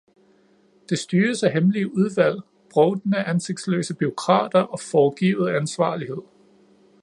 Det 0.89 0.99
styres 0.99 1.43
af 1.43 1.51
hemmelige 1.51 1.93
udvalg, 1.93 2.39
brovtende 2.69 3.23
ansigtsløse 3.23 3.95
bureaukrater 3.95 4.61
og 4.61 4.79
foregivet 4.79 5.49
ansvarlighed. 5.55 6.21